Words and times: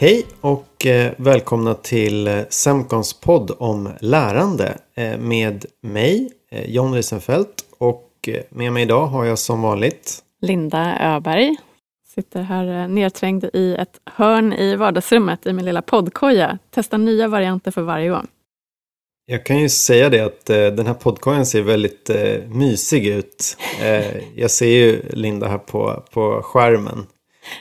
Hej 0.00 0.26
och 0.40 0.86
eh, 0.86 1.12
välkomna 1.16 1.74
till 1.74 2.28
eh, 2.28 2.40
Semcons 2.48 3.20
podd 3.20 3.50
om 3.58 3.88
lärande 4.00 4.78
eh, 4.94 5.18
med 5.18 5.64
mig, 5.80 6.32
John 6.66 6.94
Riesenfeldt 6.94 7.64
och 7.78 8.28
med 8.50 8.72
mig 8.72 8.82
idag 8.82 9.06
har 9.06 9.24
jag 9.24 9.38
som 9.38 9.62
vanligt 9.62 10.18
Linda 10.42 10.98
Öberg. 11.00 11.56
Sitter 12.14 12.42
här 12.42 12.88
nedträngd 12.88 13.44
i 13.52 13.74
ett 13.74 14.00
hörn 14.04 14.52
i 14.52 14.76
vardagsrummet 14.76 15.46
i 15.46 15.52
min 15.52 15.64
lilla 15.64 15.82
poddkoja. 15.82 16.58
Testar 16.70 16.98
nya 16.98 17.28
varianter 17.28 17.70
för 17.70 17.82
varje 17.82 18.08
gång. 18.08 18.26
Jag 19.26 19.46
kan 19.46 19.58
ju 19.58 19.68
säga 19.68 20.08
det 20.08 20.20
att 20.20 20.46
den 20.46 20.86
här 20.86 20.94
poddkojan 20.94 21.46
ser 21.46 21.62
väldigt 21.62 22.10
mysig 22.48 23.06
ut. 23.06 23.56
Jag 24.34 24.50
ser 24.50 24.66
ju 24.66 25.02
Linda 25.10 25.48
här 25.48 25.58
på, 25.58 26.04
på 26.10 26.42
skärmen. 26.42 27.06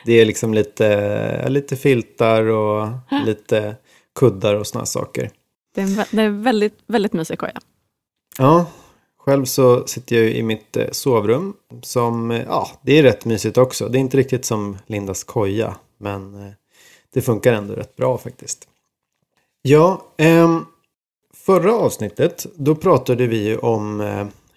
Det 0.05 0.13
är 0.13 0.25
liksom 0.25 0.53
lite, 0.53 1.49
lite 1.49 1.75
filtar 1.75 2.43
och 2.43 2.87
lite 3.25 3.75
kuddar 4.19 4.55
och 4.55 4.67
såna 4.67 4.85
saker. 4.85 5.29
Det 5.75 5.81
är 5.81 6.15
det 6.15 6.21
är 6.21 6.29
väldigt, 6.29 6.79
väldigt 6.87 7.13
mysig 7.13 7.39
koja. 7.39 7.59
Ja, 8.37 8.65
själv 9.17 9.45
så 9.45 9.87
sitter 9.87 10.15
jag 10.15 10.31
i 10.31 10.43
mitt 10.43 10.77
eh, 10.77 10.87
sovrum 10.91 11.53
som, 11.81 12.31
eh, 12.31 12.43
ja, 12.47 12.69
det 12.81 12.99
är 12.99 13.03
rätt 13.03 13.25
mysigt 13.25 13.57
också. 13.57 13.87
Det 13.87 13.97
är 13.97 13.99
inte 13.99 14.17
riktigt 14.17 14.45
som 14.45 14.77
Lindas 14.85 15.23
koja, 15.23 15.75
men 15.97 16.35
eh, 16.35 16.51
det 17.13 17.21
funkar 17.21 17.53
ändå 17.53 17.73
rätt 17.73 17.95
bra 17.95 18.17
faktiskt. 18.17 18.67
Ja, 19.61 20.13
ehm, 20.17 20.65
förra 21.33 21.73
avsnittet, 21.73 22.45
då 22.55 22.75
pratade 22.75 23.27
vi 23.27 23.57
om 23.57 23.99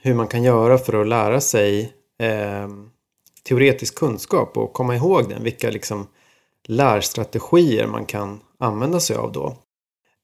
hur 0.00 0.14
man 0.14 0.28
kan 0.28 0.42
göra 0.42 0.78
för 0.78 1.00
att 1.00 1.08
lära 1.08 1.40
sig 1.40 1.92
ehm, 2.18 2.90
teoretisk 3.48 3.94
kunskap 3.94 4.56
och 4.56 4.72
komma 4.72 4.96
ihåg 4.96 5.28
den. 5.28 5.44
Vilka 5.44 5.70
liksom 5.70 6.06
lärstrategier 6.68 7.86
man 7.86 8.06
kan 8.06 8.40
använda 8.58 9.00
sig 9.00 9.16
av 9.16 9.32
då. 9.32 9.56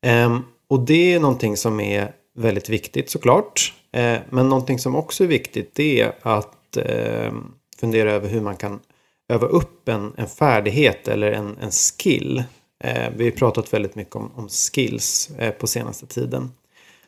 Ehm, 0.03 0.43
och 0.69 0.81
det 0.81 1.15
är 1.15 1.21
någonting 1.21 1.57
som 1.57 1.81
är 1.81 2.13
väldigt 2.37 2.69
viktigt 2.69 3.11
såklart. 3.11 3.75
Ehm, 3.93 4.21
men 4.31 4.49
någonting 4.49 4.79
som 4.79 4.97
också 4.97 5.25
är 5.25 5.29
viktigt 5.29 5.75
det 5.75 6.01
är 6.01 6.13
att 6.23 6.77
ehm, 6.77 7.45
fundera 7.81 8.13
över 8.13 8.29
hur 8.29 8.41
man 8.41 8.57
kan 8.57 8.81
öva 9.29 9.47
upp 9.47 9.89
en, 9.89 10.13
en 10.17 10.27
färdighet 10.29 11.09
eller 11.09 11.33
en, 11.33 11.57
en 11.61 11.71
skill. 11.71 12.45
Vi 13.17 13.25
har 13.25 13.31
pratat 13.31 13.75
väldigt 13.75 13.95
mycket 13.95 14.17
om, 14.17 14.31
om 14.35 14.49
skills 14.49 15.31
eh, 15.39 15.51
på 15.51 15.67
senaste 15.67 16.07
tiden. 16.07 16.51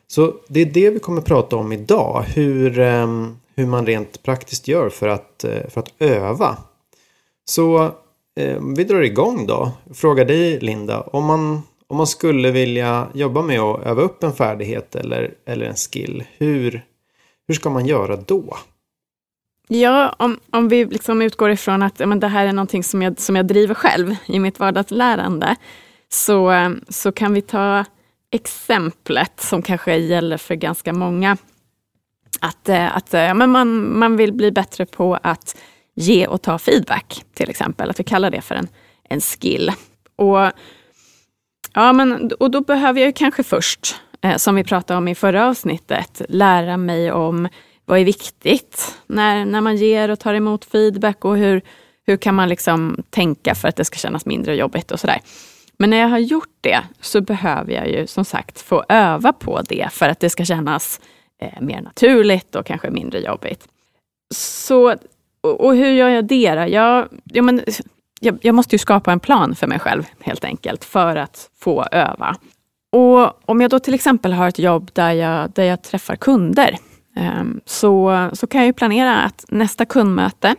Så 0.07 0.33
det 0.47 0.61
är 0.61 0.65
det 0.65 0.89
vi 0.89 0.99
kommer 0.99 1.21
prata 1.21 1.55
om 1.55 1.71
idag. 1.71 2.23
Hur, 2.27 2.79
eh, 2.79 3.07
hur 3.55 3.65
man 3.65 3.85
rent 3.85 4.23
praktiskt 4.23 4.67
gör 4.67 4.89
för 4.89 5.07
att, 5.07 5.43
eh, 5.43 5.69
för 5.69 5.81
att 5.81 5.93
öva. 5.99 6.57
Så 7.45 7.83
eh, 8.35 8.61
vi 8.77 8.83
drar 8.83 9.01
igång 9.01 9.47
då. 9.47 9.71
Fråga 9.93 10.25
dig 10.25 10.59
Linda. 10.59 11.01
Om 11.01 11.25
man, 11.25 11.61
om 11.87 11.97
man 11.97 12.07
skulle 12.07 12.51
vilja 12.51 13.07
jobba 13.13 13.41
med 13.41 13.59
att 13.59 13.85
öva 13.85 14.01
upp 14.01 14.23
en 14.23 14.33
färdighet 14.33 14.95
eller, 14.95 15.33
eller 15.45 15.65
en 15.65 15.75
skill. 15.75 16.23
Hur, 16.37 16.85
hur 17.47 17.55
ska 17.55 17.69
man 17.69 17.85
göra 17.85 18.15
då? 18.15 18.57
Ja, 19.67 20.15
om, 20.19 20.39
om 20.51 20.69
vi 20.69 20.85
liksom 20.85 21.21
utgår 21.21 21.51
ifrån 21.51 21.83
att 21.83 21.99
men 21.99 22.19
det 22.19 22.27
här 22.27 22.45
är 22.45 22.53
någonting 22.53 22.83
som 22.83 23.01
jag, 23.01 23.19
som 23.19 23.35
jag 23.35 23.47
driver 23.47 23.73
själv 23.73 24.15
i 24.25 24.39
mitt 24.39 24.59
vardagslärande, 24.59 25.55
så, 26.09 26.51
så 26.89 27.11
kan 27.11 27.33
vi 27.33 27.41
ta 27.41 27.85
exemplet 28.31 29.41
som 29.41 29.61
kanske 29.61 29.95
gäller 29.95 30.37
för 30.37 30.55
ganska 30.55 30.93
många. 30.93 31.37
Att, 32.39 32.69
eh, 32.69 32.97
att 32.97 33.13
eh, 33.13 33.21
ja, 33.21 33.33
men 33.33 33.49
man, 33.49 33.97
man 33.99 34.17
vill 34.17 34.33
bli 34.33 34.51
bättre 34.51 34.85
på 34.85 35.19
att 35.23 35.55
ge 35.95 36.27
och 36.27 36.41
ta 36.41 36.59
feedback, 36.59 37.25
till 37.33 37.49
exempel. 37.49 37.89
Att 37.89 37.99
vi 37.99 38.03
kallar 38.03 38.31
det 38.31 38.41
för 38.41 38.55
en, 38.55 38.67
en 39.09 39.21
skill. 39.21 39.71
Och, 40.15 40.51
ja, 41.73 41.93
men, 41.93 42.31
och 42.39 42.51
då 42.51 42.61
behöver 42.61 42.99
jag 42.99 43.07
ju 43.07 43.13
kanske 43.13 43.43
först, 43.43 43.95
eh, 44.21 44.37
som 44.37 44.55
vi 44.55 44.63
pratade 44.63 44.97
om 44.97 45.07
i 45.07 45.15
förra 45.15 45.47
avsnittet, 45.47 46.21
lära 46.29 46.77
mig 46.77 47.11
om 47.11 47.47
vad 47.85 47.99
är 47.99 48.05
viktigt 48.05 48.97
när, 49.07 49.45
när 49.45 49.61
man 49.61 49.75
ger 49.75 50.09
och 50.09 50.19
tar 50.19 50.33
emot 50.33 50.65
feedback 50.65 51.25
och 51.25 51.37
hur, 51.37 51.61
hur 52.07 52.17
kan 52.17 52.35
man 52.35 52.49
liksom 52.49 53.03
tänka 53.09 53.55
för 53.55 53.67
att 53.67 53.75
det 53.75 53.85
ska 53.85 53.97
kännas 53.97 54.25
mindre 54.25 54.55
jobbigt 54.55 54.91
och 54.91 54.99
sådär. 54.99 55.21
Men 55.77 55.89
när 55.89 55.97
jag 55.97 56.07
har 56.07 56.19
gjort 56.19 56.57
det 56.61 56.81
så 56.99 57.21
behöver 57.21 57.73
jag 57.73 57.89
ju 57.89 58.07
som 58.07 58.25
sagt 58.25 58.61
få 58.61 58.83
öva 58.89 59.33
på 59.33 59.61
det 59.61 59.87
för 59.91 60.09
att 60.09 60.19
det 60.19 60.29
ska 60.29 60.45
kännas 60.45 61.01
eh, 61.41 61.61
mer 61.61 61.81
naturligt 61.81 62.55
och 62.55 62.65
kanske 62.65 62.89
mindre 62.89 63.19
jobbigt. 63.19 63.67
Så, 64.33 64.95
och, 65.41 65.61
och 65.61 65.75
hur 65.75 65.89
gör 65.89 66.09
jag 66.09 66.25
det 66.25 66.55
då? 66.55 66.67
Jag, 66.67 67.07
ja, 67.23 67.41
men, 67.41 67.61
jag, 68.19 68.37
jag 68.41 68.55
måste 68.55 68.75
ju 68.75 68.79
skapa 68.79 69.11
en 69.11 69.19
plan 69.19 69.55
för 69.55 69.67
mig 69.67 69.79
själv 69.79 70.03
helt 70.19 70.43
enkelt 70.43 70.85
för 70.85 71.15
att 71.15 71.49
få 71.59 71.83
öva. 71.91 72.35
Och 72.91 73.49
om 73.49 73.61
jag 73.61 73.71
då 73.71 73.79
till 73.79 73.93
exempel 73.93 74.33
har 74.33 74.47
ett 74.47 74.59
jobb 74.59 74.89
där 74.93 75.11
jag, 75.11 75.51
där 75.51 75.63
jag 75.63 75.83
träffar 75.83 76.15
kunder 76.15 76.77
eh, 77.17 77.43
så, 77.65 78.29
så 78.33 78.47
kan 78.47 78.61
jag 78.61 78.65
ju 78.65 78.73
planera 78.73 79.15
att 79.15 79.45
nästa 79.47 79.85
kundmöte 79.85 80.55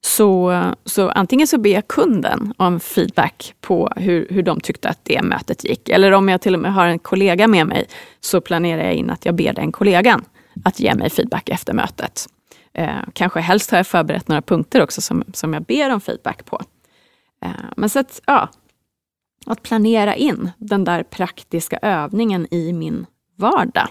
så, 0.00 0.62
så 0.84 1.10
antingen 1.10 1.46
så 1.46 1.58
ber 1.58 1.70
jag 1.70 1.88
kunden 1.88 2.54
om 2.56 2.80
feedback 2.80 3.54
på 3.60 3.92
hur, 3.96 4.26
hur 4.30 4.42
de 4.42 4.60
tyckte 4.60 4.88
att 4.88 4.98
det 5.02 5.22
mötet 5.22 5.64
gick. 5.64 5.88
Eller 5.88 6.12
om 6.12 6.28
jag 6.28 6.40
till 6.40 6.54
och 6.54 6.60
med 6.60 6.74
har 6.74 6.86
en 6.86 6.98
kollega 6.98 7.46
med 7.46 7.66
mig 7.66 7.86
så 8.20 8.40
planerar 8.40 8.84
jag 8.84 8.94
in 8.94 9.10
att 9.10 9.26
jag 9.26 9.34
ber 9.34 9.52
den 9.52 9.72
kollegan 9.72 10.24
att 10.64 10.80
ge 10.80 10.94
mig 10.94 11.10
feedback 11.10 11.48
efter 11.48 11.72
mötet. 11.72 12.26
Eh, 12.72 12.88
kanske 13.12 13.40
helst 13.40 13.70
har 13.70 13.78
jag 13.78 13.86
förberett 13.86 14.28
några 14.28 14.42
punkter 14.42 14.82
också 14.82 15.00
som, 15.00 15.24
som 15.32 15.54
jag 15.54 15.62
ber 15.62 15.94
om 15.94 16.00
feedback 16.00 16.44
på. 16.44 16.60
Eh, 17.44 17.50
men 17.76 17.88
så 17.88 17.98
att, 17.98 18.20
ja, 18.26 18.48
att 19.46 19.62
planera 19.62 20.14
in 20.14 20.50
den 20.58 20.84
där 20.84 21.02
praktiska 21.02 21.78
övningen 21.82 22.46
i 22.50 22.72
min 22.72 23.06
vardag. 23.36 23.88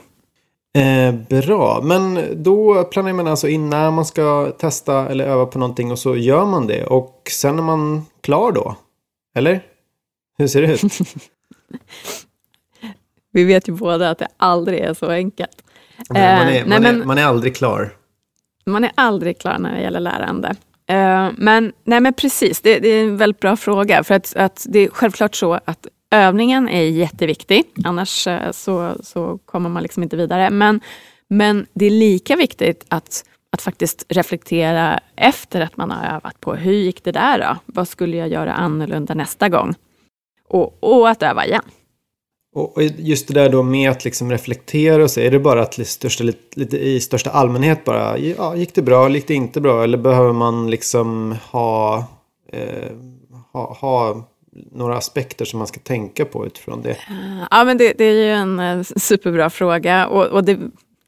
Eh, 0.78 1.14
bra, 1.42 1.82
men 1.84 2.20
då 2.44 2.84
planerar 2.84 3.14
man 3.16 3.28
alltså 3.28 3.48
in 3.48 3.70
när 3.70 3.92
man 3.92 4.06
ska 4.06 4.52
testa 4.60 5.10
eller 5.10 5.26
öva 5.26 5.46
på 5.46 5.60
någonting 5.60 5.92
och 5.92 6.00
så 6.00 6.16
gör 6.16 6.46
man 6.46 6.68
det. 6.68 6.86
Och 6.86 7.22
sen 7.32 7.60
är 7.60 7.64
man 7.64 8.06
klar 8.22 8.52
då? 8.52 8.76
Eller? 9.36 9.62
Hur 10.38 10.48
ser 10.48 10.62
det 10.62 10.74
ut? 10.74 10.82
Vi 13.32 13.44
vet 13.44 13.68
ju 13.70 13.74
båda 13.74 14.10
att 14.10 14.18
det 14.20 14.28
aldrig 14.38 14.80
är 14.80 14.94
så 14.94 15.10
enkelt. 15.10 15.64
Nej, 16.10 16.38
man, 16.40 16.48
är, 16.48 16.60
Eh, 16.62 16.68
man, 16.68 16.82
nej, 16.82 16.90
är, 16.92 16.96
men- 16.96 17.08
man 17.08 17.18
är 17.18 17.24
aldrig 17.26 17.56
klar. 17.56 17.94
Man 18.66 18.84
är 18.84 18.92
aldrig 18.96 19.40
klar 19.40 19.58
när 19.60 19.76
det 19.76 19.82
gäller 19.82 20.00
lärande. 20.00 20.56
Eh, 20.90 21.30
Men, 21.38 21.74
nej 21.84 22.00
men 22.00 22.14
precis, 22.14 22.62
det, 22.62 22.80
det 22.80 22.88
är 22.90 23.04
en 23.04 23.18
väldigt 23.18 23.40
bra 23.42 23.56
fråga. 23.58 24.04
För 24.04 24.16
att, 24.16 24.36
att 24.36 24.66
det 24.70 24.80
är 24.80 24.90
självklart 24.90 25.36
så 25.36 25.54
att 25.66 25.88
övningen 26.12 26.69
är 26.69 26.84
jätteviktig. 26.84 27.63
Annars 27.84 28.28
eh, 28.28 28.51
så, 28.51 28.95
så 29.03 29.40
kommer 29.45 29.69
man 29.69 29.84
liksom 29.84 30.03
inte 30.03 30.16
vidare. 30.16 30.50
Men, 30.50 30.81
men 31.28 31.66
det 31.73 31.85
är 31.85 31.90
lika 31.90 32.35
viktigt 32.35 32.85
att, 32.88 33.25
att 33.50 33.62
faktiskt 33.62 34.06
reflektera 34.09 35.00
efter 35.16 35.62
att 35.62 35.78
man 35.78 35.91
har 35.91 36.16
övat 36.16 36.41
på 36.41 36.56
hur 36.56 36.73
gick 36.73 37.03
det 37.03 37.12
där 37.12 37.40
då? 37.40 37.57
Vad 37.66 37.88
skulle 37.88 38.18
jag 38.18 38.28
göra 38.28 38.53
annorlunda 38.53 39.13
nästa 39.13 39.50
gång? 39.50 39.75
Och, 40.50 40.78
och 40.79 41.09
att 41.09 41.23
öva 41.23 41.45
igen. 41.45 41.63
Och 42.56 42.84
just 42.84 43.28
det 43.28 43.34
där 43.34 43.50
då 43.50 43.63
med 43.63 43.91
att 43.91 44.06
liksom 44.06 44.31
reflektera 44.31 45.03
och 45.03 45.12
så. 45.12 45.19
Är 45.19 45.31
det 45.31 45.39
bara 45.39 45.62
att 45.62 45.79
i 45.79 45.85
största, 45.85 46.24
lite, 46.24 46.59
lite 46.59 46.78
i 46.78 47.00
största 47.00 47.29
allmänhet 47.29 47.85
bara. 47.85 48.18
Ja, 48.18 48.56
gick 48.56 48.75
det 48.75 48.81
bra? 48.81 49.09
Gick 49.09 49.28
det 49.28 49.34
inte 49.34 49.62
bra? 49.62 49.84
Eller 49.84 49.97
behöver 49.97 50.34
man 50.34 50.69
liksom 50.69 51.35
ha, 51.51 52.06
eh, 52.53 52.91
ha, 53.53 53.78
ha 53.81 54.24
några 54.72 54.97
aspekter 54.97 55.45
som 55.45 55.57
man 55.59 55.68
ska 55.68 55.79
tänka 55.79 56.25
på 56.25 56.45
utifrån 56.45 56.81
det? 56.81 56.97
Ja, 57.51 57.63
men 57.63 57.78
det, 57.78 57.94
det 57.97 58.03
är 58.03 58.13
ju 58.13 58.31
en 58.31 58.59
eh, 58.59 58.84
superbra 58.84 59.50
fråga. 59.50 60.07
Och, 60.07 60.25
och 60.25 60.44
det, 60.44 60.59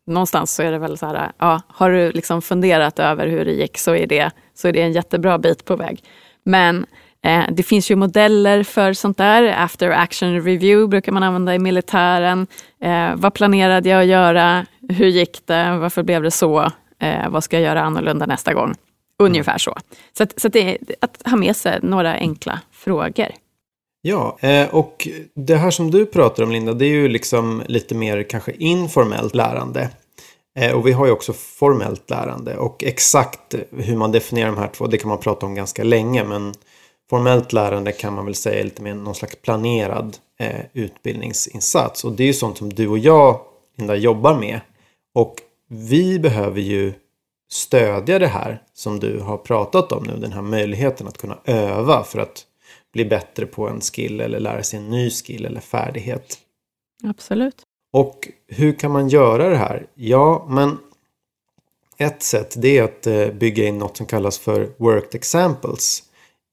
någonstans 0.07 0.55
så 0.55 0.63
är 0.63 0.71
det 0.71 0.77
väl 0.77 0.97
så 0.97 1.05
här, 1.05 1.15
eh, 1.15 1.31
ja, 1.37 1.61
har 1.67 1.89
du 1.89 2.11
liksom 2.11 2.41
funderat 2.41 2.99
över 2.99 3.27
hur 3.27 3.45
det 3.45 3.51
gick 3.51 3.77
så 3.77 3.95
är 3.95 4.07
det, 4.07 4.31
så 4.53 4.67
är 4.67 4.71
det 4.71 4.81
en 4.81 4.91
jättebra 4.91 5.37
bit 5.37 5.65
på 5.65 5.75
väg. 5.75 6.03
Men 6.43 6.85
eh, 7.23 7.43
det 7.51 7.63
finns 7.63 7.91
ju 7.91 7.95
modeller 7.95 8.63
för 8.63 8.93
sånt 8.93 9.17
där. 9.17 9.53
After 9.57 9.89
action 9.89 10.41
review 10.41 10.87
brukar 10.87 11.11
man 11.11 11.23
använda 11.23 11.55
i 11.55 11.59
militären. 11.59 12.47
Eh, 12.81 13.15
vad 13.15 13.33
planerade 13.33 13.89
jag 13.89 14.01
att 14.01 14.07
göra? 14.07 14.65
Hur 14.89 15.07
gick 15.07 15.41
det? 15.45 15.77
Varför 15.77 16.03
blev 16.03 16.23
det 16.23 16.31
så? 16.31 16.71
Eh, 16.99 17.29
vad 17.29 17.43
ska 17.43 17.55
jag 17.55 17.63
göra 17.63 17.81
annorlunda 17.81 18.25
nästa 18.25 18.53
gång? 18.53 18.75
Ungefär 19.19 19.57
så. 19.57 19.75
Så, 20.17 20.23
att, 20.23 20.39
så 20.39 20.47
att, 20.47 20.53
det 20.53 20.61
är, 20.61 20.77
att 20.99 21.21
ha 21.25 21.37
med 21.37 21.55
sig 21.55 21.79
några 21.81 22.13
enkla 22.13 22.61
frågor. 22.71 23.27
Ja, 24.01 24.37
eh, 24.41 24.75
och 24.75 25.07
det 25.35 25.55
här 25.55 25.71
som 25.71 25.91
du 25.91 26.05
pratar 26.05 26.43
om 26.43 26.51
Linda, 26.51 26.73
det 26.73 26.85
är 26.85 26.89
ju 26.89 27.07
liksom 27.07 27.63
lite 27.67 27.95
mer 27.95 28.23
kanske 28.23 28.51
informellt 28.51 29.35
lärande. 29.35 29.89
Eh, 30.59 30.71
och 30.71 30.87
vi 30.87 30.91
har 30.91 31.05
ju 31.05 31.11
också 31.11 31.33
formellt 31.33 32.09
lärande. 32.09 32.57
Och 32.57 32.83
exakt 32.83 33.55
hur 33.71 33.95
man 33.95 34.11
definierar 34.11 34.49
de 34.49 34.57
här 34.57 34.67
två, 34.67 34.87
det 34.87 34.97
kan 34.97 35.09
man 35.09 35.19
prata 35.19 35.45
om 35.45 35.55
ganska 35.55 35.83
länge. 35.83 36.23
Men 36.23 36.53
formellt 37.09 37.53
lärande 37.53 37.91
kan 37.91 38.13
man 38.13 38.25
väl 38.25 38.35
säga 38.35 38.59
är 38.59 38.63
lite 38.63 38.81
mer 38.81 38.93
någon 38.93 39.15
slags 39.15 39.35
planerad 39.35 40.17
eh, 40.39 40.61
utbildningsinsats. 40.73 42.03
Och 42.03 42.11
det 42.11 42.23
är 42.23 42.27
ju 42.27 42.33
sånt 42.33 42.57
som 42.57 42.73
du 42.73 42.87
och 42.87 42.97
jag, 42.97 43.39
Linda, 43.77 43.95
jobbar 43.95 44.39
med. 44.39 44.59
Och 45.13 45.35
vi 45.67 46.19
behöver 46.19 46.61
ju 46.61 46.93
stödja 47.51 48.19
det 48.19 48.27
här 48.27 48.63
som 48.73 48.99
du 48.99 49.19
har 49.19 49.37
pratat 49.37 49.91
om 49.91 50.03
nu. 50.03 50.17
Den 50.17 50.31
här 50.31 50.41
möjligheten 50.41 51.07
att 51.07 51.17
kunna 51.17 51.37
öva 51.45 52.03
för 52.03 52.19
att 52.19 52.45
bli 52.93 53.05
bättre 53.05 53.45
på 53.45 53.67
en 53.67 53.81
skill 53.81 54.21
eller 54.21 54.39
lära 54.39 54.63
sig 54.63 54.79
en 54.79 54.89
ny 54.89 55.09
skill 55.09 55.45
eller 55.45 55.61
färdighet. 55.61 56.39
Absolut. 57.03 57.61
Och 57.93 58.29
hur 58.47 58.73
kan 58.73 58.91
man 58.91 59.09
göra 59.09 59.49
det 59.49 59.57
här? 59.57 59.87
Ja, 59.93 60.47
men 60.49 60.77
ett 61.97 62.23
sätt 62.23 62.53
det 62.57 62.77
är 62.77 62.83
att 62.83 63.07
eh, 63.07 63.27
bygga 63.27 63.67
in 63.67 63.77
något 63.77 63.97
som 63.97 64.05
kallas 64.05 64.39
för 64.39 64.69
worked 64.77 65.15
examples 65.15 66.03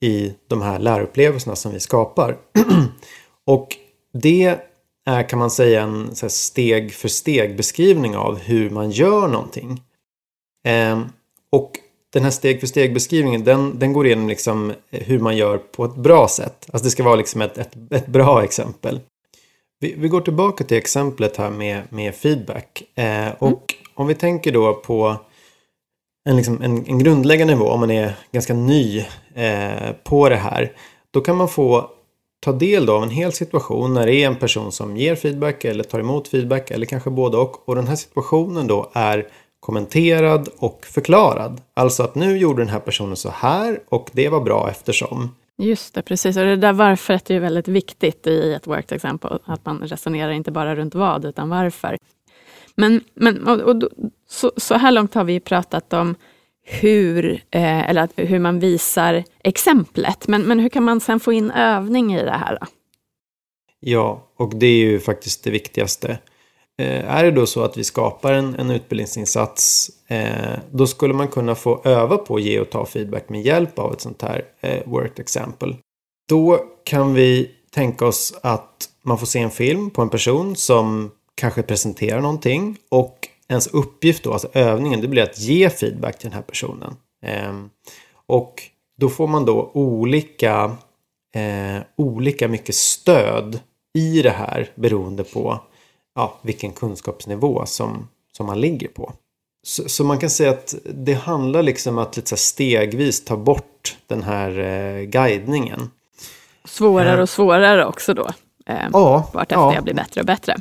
i 0.01 0.35
de 0.47 0.63
här 0.63 0.79
lärupplevelserna 0.79 1.57
som 1.57 1.73
vi 1.73 1.81
skapar. 1.81 2.37
och 3.45 3.77
det 4.13 4.57
är 5.05 5.29
kan 5.29 5.39
man 5.39 5.51
säga 5.51 5.83
en 5.83 6.17
steg 6.17 6.93
för 6.93 7.09
steg 7.09 7.57
beskrivning 7.57 8.17
av 8.17 8.39
hur 8.39 8.71
man 8.71 8.91
gör 8.91 9.29
någonting. 9.29 9.83
Ehm, 10.67 11.05
och 11.51 11.73
den 12.13 12.25
här 12.25 12.31
steg 12.31 12.61
för 12.61 12.67
steg 12.67 12.95
beskrivningen 12.95 13.45
den, 13.45 13.79
den 13.79 13.93
går 13.93 14.07
igenom 14.07 14.29
liksom 14.29 14.73
hur 14.91 15.19
man 15.19 15.37
gör 15.37 15.59
på 15.59 15.85
ett 15.85 15.97
bra 15.97 16.29
sätt. 16.29 16.67
Alltså 16.73 16.85
det 16.85 16.91
ska 16.91 17.03
vara 17.03 17.17
liksom 17.17 17.43
ett, 17.43 17.59
ett, 17.59 17.77
ett 17.91 18.07
bra 18.07 18.45
exempel. 18.45 19.01
Vi, 19.81 19.95
vi, 19.99 20.09
går 20.09 20.21
tillbaka 20.21 20.65
till 20.65 20.77
exemplet 20.77 21.37
här 21.37 21.51
med, 21.51 21.83
med 21.91 22.15
feedback. 22.15 22.83
Eh, 22.95 23.29
och 23.39 23.47
mm. 23.49 23.61
om 23.95 24.07
vi 24.07 24.15
tänker 24.15 24.53
då 24.53 24.75
på 24.75 25.17
en, 26.29 26.37
liksom, 26.37 26.63
en, 26.63 26.87
en 26.87 26.99
grundläggande 26.99 27.55
nivå, 27.55 27.69
om 27.69 27.81
man 27.81 27.91
är 27.91 28.17
ganska 28.33 28.55
ny 28.55 28.99
eh, 29.35 29.93
på 30.05 30.29
det 30.29 30.37
här. 30.37 30.73
Då 31.11 31.21
kan 31.21 31.37
man 31.37 31.49
få 31.49 31.91
ta 32.41 32.53
del 32.53 32.89
av 32.89 33.03
en 33.03 33.11
hel 33.11 33.33
situation 33.33 33.95
när 33.95 34.07
det 34.07 34.15
är 34.15 34.27
en 34.27 34.37
person 34.37 34.73
som 34.73 34.97
ger 34.97 35.15
feedback 35.15 35.65
eller 35.65 35.85
tar 35.85 36.01
emot 36.01 36.29
feedback 36.29 36.71
eller 36.71 36.87
kanske 36.87 37.11
både 37.11 37.37
och. 37.37 37.69
Och 37.69 37.75
den 37.75 37.87
här 37.87 37.97
situationen 37.97 38.67
då 38.67 38.91
är 38.95 39.29
kommenterad 39.67 40.49
och 40.59 40.87
förklarad. 40.91 41.61
Alltså 41.75 42.03
att 42.03 42.15
nu 42.15 42.39
gjorde 42.39 42.63
den 42.63 42.69
här 42.69 42.81
personen 42.81 43.17
så 43.17 43.31
här 43.31 43.81
och 43.89 44.11
det 44.13 44.29
var 44.29 44.41
bra 44.41 44.71
eftersom. 44.71 45.35
Just 45.59 45.95
det, 45.95 46.03
precis. 46.03 46.37
Och 46.37 46.45
det 46.45 46.57
där 46.57 46.73
varför 46.73 47.15
är 47.15 47.33
ju 47.33 47.39
väldigt 47.39 47.69
viktigt 47.69 48.27
i 48.27 48.53
ett 48.53 48.67
worked 48.67 48.97
example. 48.97 49.39
Att 49.45 49.67
man 49.67 49.81
resonerar 49.81 50.31
inte 50.31 50.51
bara 50.51 50.77
runt 50.77 50.95
vad, 50.95 51.25
utan 51.25 51.49
varför. 51.49 51.97
Men, 52.75 53.01
men 53.15 53.47
och, 53.47 53.61
och, 53.61 53.83
så, 54.29 54.53
så, 54.57 54.75
här 54.75 54.93
långt 54.93 55.15
har 55.15 55.25
vi 55.25 55.41
pratat 55.41 55.93
om 55.93 56.15
hur, 56.63 57.43
eh, 57.51 57.91
eller 57.91 58.03
att, 58.03 58.13
hur 58.17 58.39
man 58.39 58.61
visar 58.61 59.25
exemplet. 59.45 60.29
Men, 60.29 60.43
men 60.43 60.61
hur 60.61 60.69
kan 60.69 60.85
man 60.85 61.01
sen 61.01 61.21
få 61.21 61.33
in 61.33 61.51
övning 61.51 62.15
i 62.15 62.25
det 62.25 62.31
här? 62.31 62.59
Då? 62.61 62.67
Ja, 63.81 64.27
och 64.37 64.57
det 64.57 64.67
är 64.67 64.77
ju 64.77 65.01
faktiskt 65.01 65.45
det 65.45 65.51
viktigaste. 65.51 66.19
Eh, 66.79 67.11
är 67.15 67.25
det 67.25 67.31
då 67.31 67.47
så 67.47 67.63
att 67.63 67.77
vi 67.77 67.85
skapar 67.85 68.33
en, 68.33 68.55
en 68.55 68.71
utbildningsinsats 68.71 69.91
eh, 70.09 70.59
då 70.71 70.87
skulle 70.87 71.15
man 71.15 71.29
kunna 71.29 71.55
få 71.55 71.81
öva 71.85 72.17
på 72.17 72.37
att 72.37 72.43
ge 72.43 72.61
och 72.61 72.71
ta 72.71 72.87
feedback 72.87 73.29
med 73.29 73.43
hjälp 73.43 73.79
av 73.79 73.93
ett 73.93 74.01
sånt 74.01 74.23
här 74.23 74.45
eh, 74.61 74.83
worked 74.87 75.21
example. 75.21 75.77
Då 76.29 76.61
kan 76.85 77.15
vi 77.15 77.51
tänka 77.71 78.07
oss 78.07 78.35
att 78.43 78.89
man 79.03 79.19
får 79.19 79.27
se 79.27 79.41
en 79.41 79.51
film 79.51 79.91
på 79.91 80.03
en 80.03 80.09
person 80.09 80.57
som 80.57 81.11
kanske 81.35 81.63
presenterar 81.63 82.21
någonting 82.21 82.77
och 82.89 83.29
ens 83.49 83.67
uppgift 83.67 84.23
då, 84.23 84.33
alltså 84.33 84.49
övningen, 84.53 85.01
det 85.01 85.09
blir 85.09 85.23
att 85.23 85.41
ge 85.41 85.71
feedback 85.71 86.19
till 86.19 86.31
den 86.31 86.37
här 86.37 86.43
personen. 86.43 86.97
Eh, 87.23 87.55
och 88.27 88.63
då 88.99 89.09
får 89.09 89.27
man 89.27 89.45
då 89.45 89.71
olika, 89.75 90.77
eh, 91.35 91.83
olika 91.97 92.49
mycket 92.49 92.75
stöd 92.75 93.61
i 93.95 94.23
det 94.23 94.31
här 94.31 94.71
beroende 94.75 95.25
på 95.25 95.61
ja, 96.17 96.39
vilken 96.43 96.73
kunskapsnivå 96.73 97.67
som, 97.67 98.09
som 98.33 98.47
man 98.47 98.61
ligger 98.61 98.89
på. 98.89 99.13
Så, 99.63 99.89
så, 99.89 100.05
man 100.05 100.19
kan 100.19 100.31
säga 100.31 100.51
att 100.51 100.75
det 100.85 101.15
handlar 101.15 101.63
liksom 101.63 101.99
att 101.99 102.17
lite 102.17 102.37
stegvis 102.37 103.25
ta 103.25 103.37
bort 103.37 103.97
den 104.07 104.23
här 104.23 104.59
eh, 104.59 105.03
guidningen. 105.03 105.91
Svårare 106.65 107.17
eh. 107.17 107.21
och 107.21 107.29
svårare 107.29 107.87
också 107.87 108.15
då. 108.15 108.31
Eh, 108.67 108.89
ja, 108.93 109.31
vartefter 109.33 109.57
ja. 109.57 109.75
jag 109.75 109.85
blir 109.85 109.95
bättre 109.95 110.21
och 110.21 110.27
bättre. 110.27 110.57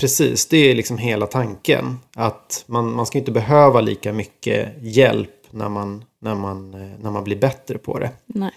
Precis, 0.00 0.46
det 0.46 0.56
är 0.56 0.74
liksom 0.74 0.98
hela 0.98 1.26
tanken. 1.26 1.98
Att 2.16 2.64
man, 2.66 2.92
man 2.92 3.06
ska 3.06 3.18
inte 3.18 3.32
behöva 3.32 3.80
lika 3.80 4.12
mycket 4.12 4.68
hjälp 4.80 5.30
när 5.50 5.68
man, 5.68 6.04
när 6.20 6.34
man, 6.34 6.74
eh, 6.74 6.98
när 7.00 7.10
man 7.10 7.24
blir 7.24 7.36
bättre 7.36 7.78
på 7.78 7.98
det. 7.98 8.10
Nej. 8.26 8.52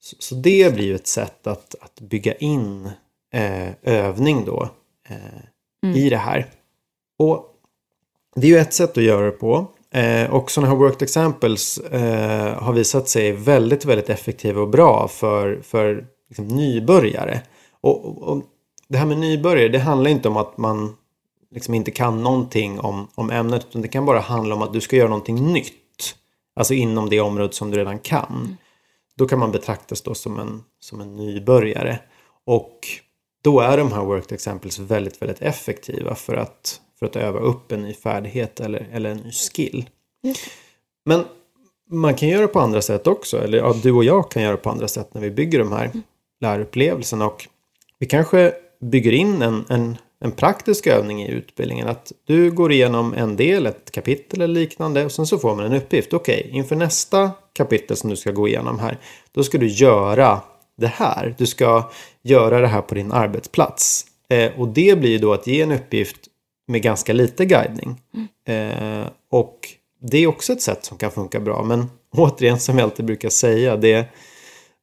Så, 0.00 0.16
så 0.18 0.34
det 0.34 0.74
blir 0.74 0.84
ju 0.84 0.94
ett 0.94 1.06
sätt 1.06 1.46
att, 1.46 1.74
att 1.80 2.00
bygga 2.00 2.34
in 2.34 2.90
eh, 3.32 3.68
övning 3.82 4.44
då 4.44 4.68
mm. 5.84 5.96
i 5.96 6.10
det 6.10 6.16
här. 6.16 6.46
Och 7.18 7.52
det 8.34 8.46
är 8.46 8.50
ju 8.50 8.58
ett 8.58 8.74
sätt 8.74 8.98
att 8.98 9.04
göra 9.04 9.26
det 9.26 9.30
på. 9.32 9.66
Eh, 9.90 10.30
och 10.30 10.50
sådana 10.50 10.72
här 10.72 10.78
worked 10.78 11.02
examples 11.02 11.78
eh, 11.78 12.62
har 12.62 12.72
visat 12.72 13.08
sig 13.08 13.32
väldigt, 13.32 13.84
väldigt 13.84 14.10
effektiva 14.10 14.60
och 14.60 14.68
bra 14.68 15.08
för, 15.08 15.60
för 15.62 16.06
liksom, 16.28 16.48
nybörjare. 16.48 17.42
Och, 17.80 18.22
och, 18.22 18.42
det 18.88 18.98
här 18.98 19.06
med 19.06 19.18
nybörjare, 19.18 19.68
det 19.68 19.78
handlar 19.78 20.10
inte 20.10 20.28
om 20.28 20.36
att 20.36 20.58
man 20.58 20.96
liksom 21.50 21.74
inte 21.74 21.90
kan 21.90 22.22
någonting 22.22 22.80
om, 22.80 23.08
om 23.14 23.30
ämnet, 23.30 23.66
utan 23.68 23.82
det 23.82 23.88
kan 23.88 24.06
bara 24.06 24.20
handla 24.20 24.54
om 24.54 24.62
att 24.62 24.72
du 24.72 24.80
ska 24.80 24.96
göra 24.96 25.08
någonting 25.08 25.52
nytt. 25.52 26.14
Alltså 26.56 26.74
inom 26.74 27.10
det 27.10 27.20
område 27.20 27.52
som 27.52 27.70
du 27.70 27.78
redan 27.78 27.98
kan. 27.98 28.40
Mm. 28.44 28.56
Då 29.16 29.28
kan 29.28 29.38
man 29.38 29.52
betraktas 29.52 30.02
då 30.02 30.14
som 30.14 30.38
en, 30.38 30.62
som 30.80 31.00
en 31.00 31.16
nybörjare. 31.16 31.98
Och 32.44 32.88
då 33.46 33.60
är 33.60 33.76
de 33.76 33.92
här 33.92 34.04
worked 34.04 34.32
examples 34.32 34.78
väldigt, 34.78 35.22
väldigt 35.22 35.42
effektiva 35.42 36.14
för 36.14 36.36
att, 36.36 36.80
för 36.98 37.06
att 37.06 37.16
öva 37.16 37.38
upp 37.38 37.72
en 37.72 37.82
ny 37.82 37.94
färdighet 37.94 38.60
eller, 38.60 38.88
eller 38.92 39.10
en 39.10 39.16
ny 39.16 39.30
skill. 39.32 39.88
Men 41.04 41.24
man 41.90 42.14
kan 42.14 42.28
göra 42.28 42.48
på 42.48 42.60
andra 42.60 42.82
sätt 42.82 43.06
också, 43.06 43.38
eller 43.44 43.58
ja, 43.58 43.74
du 43.82 43.92
och 43.92 44.04
jag 44.04 44.30
kan 44.30 44.42
göra 44.42 44.56
på 44.56 44.70
andra 44.70 44.88
sätt 44.88 45.14
när 45.14 45.20
vi 45.20 45.30
bygger 45.30 45.58
de 45.58 45.72
här 45.72 45.84
mm. 45.84 46.02
lärupplevelserna. 46.40 47.26
Och 47.26 47.48
vi 47.98 48.06
kanske 48.06 48.52
bygger 48.80 49.12
in 49.12 49.42
en, 49.42 49.64
en, 49.68 49.96
en 50.20 50.32
praktisk 50.32 50.86
övning 50.86 51.22
i 51.22 51.30
utbildningen. 51.30 51.88
Att 51.88 52.12
du 52.24 52.50
går 52.50 52.72
igenom 52.72 53.14
en 53.14 53.36
del, 53.36 53.66
ett 53.66 53.90
kapitel 53.90 54.40
eller 54.40 54.54
liknande 54.54 55.04
och 55.04 55.12
sen 55.12 55.26
så 55.26 55.38
får 55.38 55.56
man 55.56 55.64
en 55.64 55.74
uppgift. 55.74 56.12
Okej, 56.12 56.40
okay, 56.40 56.58
inför 56.58 56.76
nästa 56.76 57.30
kapitel 57.52 57.96
som 57.96 58.10
du 58.10 58.16
ska 58.16 58.30
gå 58.30 58.48
igenom 58.48 58.78
här, 58.78 58.98
då 59.32 59.42
ska 59.44 59.58
du 59.58 59.66
göra 59.66 60.40
det 60.76 60.86
här. 60.86 61.34
Du 61.38 61.46
ska 61.46 61.90
göra 62.22 62.60
det 62.60 62.66
här 62.66 62.82
på 62.82 62.94
din 62.94 63.12
arbetsplats. 63.12 64.06
Eh, 64.28 64.60
och 64.60 64.68
det 64.68 64.98
blir 64.98 65.18
då 65.18 65.32
att 65.32 65.46
ge 65.46 65.62
en 65.62 65.72
uppgift 65.72 66.20
med 66.68 66.82
ganska 66.82 67.12
lite 67.12 67.44
guidning. 67.44 68.00
Mm. 68.14 69.02
Eh, 69.02 69.08
och 69.30 69.68
det 70.00 70.18
är 70.18 70.26
också 70.26 70.52
ett 70.52 70.62
sätt 70.62 70.84
som 70.84 70.98
kan 70.98 71.10
funka 71.10 71.40
bra. 71.40 71.62
Men 71.62 71.90
återigen 72.16 72.60
som 72.60 72.78
jag 72.78 72.84
alltid 72.84 73.04
brukar 73.04 73.28
säga, 73.28 73.76
det, 73.76 74.06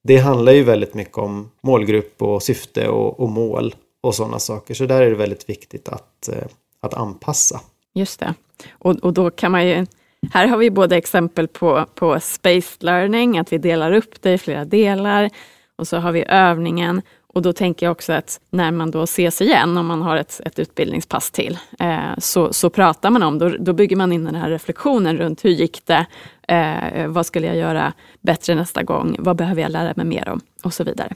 det 0.04 0.18
handlar 0.18 0.52
ju 0.52 0.64
väldigt 0.64 0.94
mycket 0.94 1.18
om 1.18 1.52
målgrupp 1.62 2.22
och 2.22 2.44
syfte 2.44 2.88
och, 2.88 3.20
och 3.20 3.30
mål 3.30 3.76
och 4.02 4.16
sådana 4.16 4.40
saker. 4.40 4.74
Så 4.74 4.86
där 4.86 5.02
är 5.02 5.10
det 5.10 5.16
väldigt 5.16 5.50
viktigt 5.50 5.90
att, 5.90 6.30
eh, 6.30 6.48
att 6.82 6.94
anpassa. 6.94 7.62
Just 7.94 8.20
det. 8.20 8.34
Och, 8.72 8.96
och 8.96 9.14
då 9.14 9.32
kan 9.32 9.52
man 9.52 9.68
ju 9.68 9.86
här 10.32 10.48
har 10.48 10.58
vi 10.58 10.72
både 10.72 10.98
exempel 10.98 11.48
på, 11.48 11.86
på 11.96 12.20
spaced 12.20 12.84
learning, 12.84 13.38
att 13.38 13.54
vi 13.54 13.58
delar 13.58 13.92
upp 13.92 14.22
det 14.22 14.34
i 14.34 14.38
flera 14.38 14.66
delar. 14.66 15.30
Och 15.78 15.88
så 15.88 15.98
har 15.98 16.12
vi 16.12 16.26
övningen 16.28 17.02
och 17.34 17.42
då 17.42 17.54
tänker 17.54 17.86
jag 17.86 17.92
också 17.92 18.14
att 18.14 18.40
när 18.50 18.72
man 18.72 18.92
då 18.92 19.04
ses 19.04 19.42
igen, 19.42 19.78
om 19.78 19.86
man 19.86 20.02
har 20.02 20.18
ett, 20.18 20.42
ett 20.46 20.60
utbildningspass 20.60 21.32
till, 21.32 21.58
eh, 21.80 22.18
så, 22.18 22.54
så 22.54 22.70
pratar 22.70 23.10
man 23.10 23.24
om, 23.24 23.40
då, 23.40 23.50
då 23.50 23.74
bygger 23.74 23.96
man 23.96 24.12
in 24.12 24.26
den 24.26 24.36
här 24.36 24.50
reflektionen 24.50 25.18
runt 25.18 25.46
hur 25.46 25.50
gick 25.50 25.86
det? 25.86 26.06
Eh, 26.48 27.08
vad 27.08 27.26
skulle 27.26 27.48
jag 27.48 27.58
göra 27.58 27.94
bättre 28.22 28.56
nästa 28.56 28.84
gång? 28.84 29.16
Vad 29.20 29.36
behöver 29.36 29.62
jag 29.62 29.72
lära 29.72 29.94
mig 29.96 30.06
mer 30.06 30.30
om? 30.30 30.42
Och 30.64 30.74
så 30.74 30.84
vidare. 30.84 31.14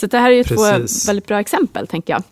Så 0.00 0.06
det 0.06 0.18
här 0.18 0.30
är 0.30 0.34
ju 0.34 0.44
Precis. 0.44 1.04
två 1.04 1.10
väldigt 1.10 1.26
bra 1.26 1.40
exempel, 1.40 1.86
tänker 1.86 2.12
jag. 2.12 2.22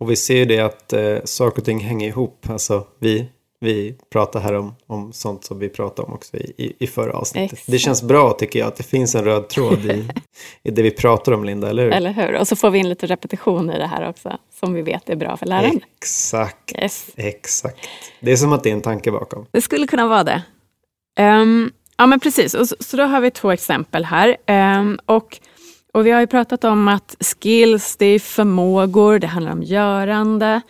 Och 0.00 0.10
vi 0.10 0.16
ser 0.16 0.46
det 0.46 0.60
att 0.60 0.92
eh, 0.92 1.18
saker 1.24 1.60
och 1.60 1.64
ting 1.64 1.80
hänger 1.80 2.08
ihop. 2.08 2.46
Alltså 2.50 2.86
vi 2.98 3.28
vi 3.60 3.94
pratar 4.12 4.40
här 4.40 4.54
om, 4.54 4.74
om 4.86 5.12
sånt 5.12 5.44
som 5.44 5.58
vi 5.58 5.68
pratade 5.68 6.08
om 6.08 6.14
också 6.14 6.36
i, 6.36 6.52
i, 6.56 6.72
i 6.78 6.86
förra 6.86 7.12
avsnittet. 7.12 7.52
Exakt. 7.52 7.70
Det 7.70 7.78
känns 7.78 8.02
bra 8.02 8.32
tycker 8.32 8.58
jag 8.58 8.68
att 8.68 8.76
det 8.76 8.82
finns 8.82 9.14
en 9.14 9.24
röd 9.24 9.48
tråd 9.48 9.84
i, 9.84 10.08
i 10.62 10.70
det 10.70 10.82
vi 10.82 10.90
pratar 10.90 11.32
om 11.32 11.44
Linda, 11.44 11.70
eller 11.70 11.82
hur? 11.82 11.92
Eller 11.92 12.10
hur, 12.10 12.36
och 12.36 12.48
så 12.48 12.56
får 12.56 12.70
vi 12.70 12.78
in 12.78 12.88
lite 12.88 13.06
repetition 13.06 13.70
i 13.70 13.78
det 13.78 13.86
här 13.86 14.08
också 14.08 14.38
som 14.60 14.74
vi 14.74 14.82
vet 14.82 15.10
är 15.10 15.16
bra 15.16 15.36
för 15.36 15.46
lärande. 15.46 15.80
Exakt, 15.98 16.72
yes. 16.82 17.10
exakt. 17.16 17.88
Det 18.20 18.32
är 18.32 18.36
som 18.36 18.52
att 18.52 18.62
det 18.62 18.70
är 18.70 18.74
en 18.74 18.80
tanke 18.80 19.10
bakom. 19.10 19.46
Det 19.50 19.62
skulle 19.62 19.86
kunna 19.86 20.08
vara 20.08 20.24
det. 20.24 20.42
Um, 21.20 21.72
ja 21.96 22.06
men 22.06 22.20
precis, 22.20 22.54
och 22.54 22.68
så, 22.68 22.76
så, 22.80 22.96
då 22.96 23.02
har 23.02 23.20
vi 23.20 23.30
två 23.30 23.50
exempel 23.50 24.04
här. 24.04 24.36
Um, 24.78 24.98
och 25.06 25.38
och 25.92 26.06
vi 26.06 26.10
har 26.10 26.20
ju 26.20 26.26
pratat 26.26 26.64
om 26.64 26.88
att 26.88 27.16
skills, 27.20 27.96
det 27.96 28.06
är 28.06 28.18
förmågor, 28.18 29.18
det 29.18 29.26
handlar 29.26 29.52
om 29.52 29.62
görande. 29.62 30.60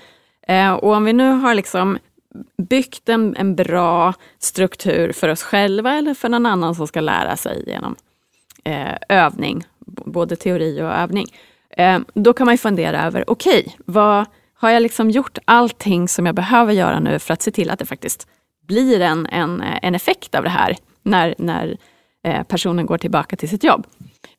Uh, 0.50 0.72
och 0.72 0.92
om 0.92 1.04
vi 1.04 1.12
nu 1.12 1.30
har 1.30 1.54
liksom 1.54 1.98
byggt 2.68 3.08
en, 3.08 3.36
en 3.36 3.56
bra 3.56 4.14
struktur 4.38 5.12
för 5.12 5.28
oss 5.28 5.42
själva 5.42 5.94
eller 5.94 6.14
för 6.14 6.28
någon 6.28 6.46
annan 6.46 6.74
som 6.74 6.86
ska 6.86 7.00
lära 7.00 7.36
sig 7.36 7.64
genom 7.66 7.96
eh, 8.64 8.96
övning, 9.08 9.64
både 9.86 10.36
teori 10.36 10.82
och 10.82 10.92
övning. 10.92 11.26
Eh, 11.70 11.98
då 12.14 12.32
kan 12.32 12.44
man 12.44 12.54
ju 12.54 12.58
fundera 12.58 13.06
över, 13.06 13.30
okej, 13.30 13.60
okay, 13.60 13.72
vad 13.84 14.26
har 14.54 14.70
jag 14.70 14.82
liksom 14.82 15.10
gjort 15.10 15.38
allting 15.44 16.08
som 16.08 16.26
jag 16.26 16.34
behöver 16.34 16.72
göra 16.72 17.00
nu 17.00 17.18
för 17.18 17.34
att 17.34 17.42
se 17.42 17.50
till 17.50 17.70
att 17.70 17.78
det 17.78 17.86
faktiskt 17.86 18.26
blir 18.66 19.00
en, 19.00 19.26
en, 19.26 19.62
en 19.82 19.94
effekt 19.94 20.34
av 20.34 20.42
det 20.42 20.50
här 20.50 20.76
när, 21.02 21.34
när 21.38 21.76
eh, 22.24 22.42
personen 22.42 22.86
går 22.86 22.98
tillbaka 22.98 23.36
till 23.36 23.48
sitt 23.48 23.64
jobb? 23.64 23.86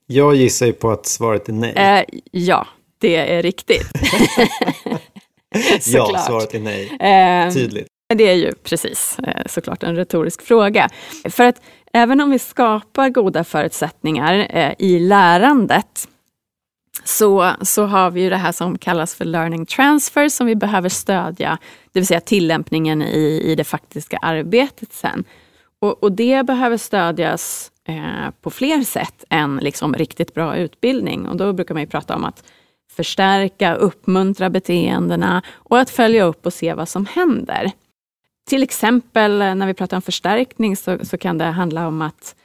Jag 0.06 0.36
gissar 0.36 0.66
ju 0.66 0.74
på 0.74 0.92
att 0.92 1.06
svaret 1.06 1.50
är 1.50 1.54
nej. 1.54 1.74
Eh, 1.76 2.20
ja, 2.32 2.68
det 2.98 3.16
är 3.16 3.44
riktigt. 3.44 3.88
ja, 5.86 6.18
svaret 6.28 6.54
är 6.54 6.60
nej. 6.60 6.98
Eh, 7.00 7.54
Tydligt. 7.54 7.88
Det 8.16 8.30
är 8.30 8.36
ju 8.36 8.54
precis 8.64 9.20
eh, 9.20 9.44
såklart 9.46 9.84
en 9.84 9.96
retorisk 9.96 10.42
fråga. 10.42 10.90
För 11.30 11.44
att 11.44 11.62
även 11.94 12.22
om 12.22 12.32
vi 12.32 12.40
skapar 12.40 13.10
goda 13.10 13.44
förutsättningar 13.44 14.48
eh, 14.50 14.74
i 14.80 15.00
lärandet 15.00 16.08
så, 17.04 17.52
så 17.62 17.86
har 17.86 18.12
vi 18.12 18.22
ju 18.22 18.30
det 18.30 18.38
här 18.38 18.52
som 18.52 18.78
kallas 18.78 19.16
för 19.16 19.26
learning 19.26 19.66
transfer 19.66 20.30
som 20.30 20.48
vi 20.48 20.56
behöver 20.56 20.90
stödja, 20.90 21.58
det 21.92 22.00
vill 22.00 22.08
säga 22.08 22.20
tillämpningen 22.20 23.02
i, 23.02 23.42
i 23.46 23.56
det 23.56 23.64
faktiska 23.64 24.18
arbetet 24.18 24.94
sen. 24.94 25.24
Och, 25.82 26.04
och 26.04 26.12
det 26.12 26.46
behöver 26.46 26.78
stödjas 26.78 27.72
eh, 27.88 28.32
på 28.42 28.50
fler 28.50 28.82
sätt 28.82 29.24
än 29.30 29.58
liksom 29.58 29.94
riktigt 29.94 30.34
bra 30.34 30.56
utbildning. 30.56 31.28
Och 31.28 31.38
då 31.38 31.54
brukar 31.54 31.74
man 31.74 31.84
ju 31.84 31.88
prata 31.90 32.16
om 32.16 32.26
att 32.26 32.44
förstärka, 32.92 33.76
uppmuntra 33.76 34.50
beteendena 34.50 35.42
och 35.54 35.80
att 35.80 35.90
följa 35.90 36.24
upp 36.24 36.46
och 36.46 36.54
se 36.54 36.74
vad 36.74 36.90
som 36.90 37.06
händer. 37.06 37.72
Till 38.50 38.64
exempel 38.64 39.42
eh, 39.42 39.56
när 39.56 39.68
vi 39.68 39.74
pratar 39.74 39.98
om 39.98 40.02
förstärkning 40.02 40.78
så, 40.78 41.06
så 41.06 41.18
kan 41.18 41.38
det 41.38 41.46
handla 41.46 41.88
om 41.88 42.02
att, 42.02 42.36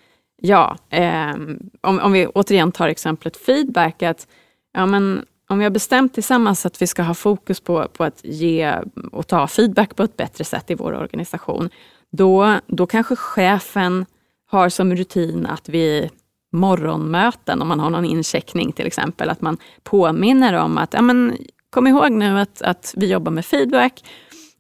ja, 0.43 0.77
eh, 0.91 1.35
om, 1.81 2.01
om 2.01 2.13
vi 2.13 2.27
återigen 2.27 2.73
tar 2.73 2.89
exemplet 2.89 3.37
feedback, 3.37 4.03
att 4.03 4.27
ja, 4.73 4.87
men 4.87 5.25
om 5.49 5.59
vi 5.59 5.65
har 5.65 5.71
bestämt 5.71 6.15
tillsammans 6.15 6.67
att 6.67 6.83
vi 6.83 6.87
ska 6.87 7.03
ha 7.03 7.15
fokus 7.15 7.61
på, 7.61 7.89
på 7.89 8.05
att 8.05 8.21
ge 8.25 8.75
och 9.13 9.27
ta 9.27 9.47
feedback 9.47 9.97
på 9.97 10.03
ett 10.03 10.17
bättre 10.17 10.45
sätt 10.45 10.71
i 10.71 10.75
vår 10.75 10.93
organisation, 10.95 11.71
då, 12.13 12.59
då 12.67 12.87
kanske 12.87 13.17
chefen 13.17 14.07
har 14.47 14.69
som 14.69 14.95
rutin 14.97 15.47
att 15.47 15.69
vi 15.69 16.11
morgonmöten, 16.55 17.63
om 17.63 17.69
man 17.69 17.81
har 17.81 17.91
någon 17.91 18.05
incheckning 18.05 18.73
till 18.73 18.87
exempel, 18.87 19.31
att 19.31 19.41
man 19.41 19.57
påminner 19.83 20.55
om 20.55 20.79
att 20.79 20.93
ja, 20.93 21.03
men, 21.03 21.37
kom 21.71 21.87
ihåg 21.87 22.13
nu 22.13 22.41
att, 22.41 22.63
att 22.63 22.95
vi 22.97 23.07
jobbar 23.07 23.33
med 23.33 23.45
feedback 23.45 24.05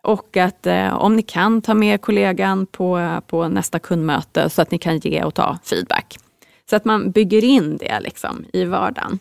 och 0.03 0.37
att 0.37 0.67
eh, 0.67 0.95
om 0.95 1.17
ni 1.17 1.23
kan 1.23 1.63
ta 1.63 1.75
med 1.75 2.01
kollegan 2.01 2.67
på, 2.67 3.21
på 3.27 3.49
nästa 3.49 3.79
kundmöte 3.79 4.51
så 4.51 4.63
att 4.63 4.71
ni 4.71 4.79
kan 4.79 4.99
ge 4.99 5.25
och 5.25 5.35
ta 5.35 5.59
feedback. 5.65 6.19
Så 6.71 6.77
att 6.77 6.85
man 6.85 7.11
bygger 7.11 7.45
in 7.45 7.77
det 7.77 8.01
liksom 8.01 8.45
i 8.53 8.65
vardagen. 8.65 9.19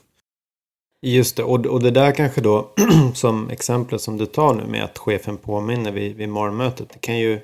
Just 1.01 1.37
det, 1.37 1.43
och, 1.43 1.65
och 1.65 1.83
det 1.83 1.91
där 1.91 2.11
kanske 2.11 2.41
då 2.41 2.69
som 3.13 3.49
exemplet 3.49 4.01
som 4.01 4.17
du 4.17 4.25
tar 4.25 4.53
nu 4.53 4.63
med 4.67 4.83
att 4.83 4.97
chefen 4.97 5.37
påminner 5.37 5.91
vid, 5.91 6.15
vid 6.15 6.29
morgonmötet. 6.29 6.89
Det 6.89 6.99
kan 6.99 7.19
ju 7.19 7.39